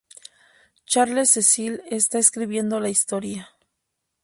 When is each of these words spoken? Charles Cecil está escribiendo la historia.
Charles 0.87 1.29
Cecil 1.29 1.83
está 1.91 2.17
escribiendo 2.17 2.79
la 2.79 2.89
historia. 2.89 3.51